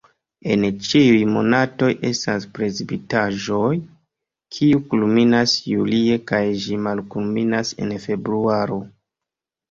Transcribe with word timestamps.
En 0.51 0.63
ĉiuj 0.85 1.17
monatoj 1.31 1.89
estas 2.07 2.45
precipitaĵoj, 2.55 3.67
kiu 4.55 4.79
kulminas 4.93 5.53
julie 5.73 6.17
kaj 6.31 6.39
ĝi 6.63 6.79
malkulminas 6.87 7.75
en 7.85 7.93
februaro. 8.07 8.79